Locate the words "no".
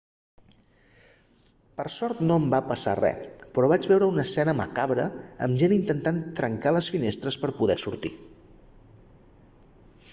2.29-2.37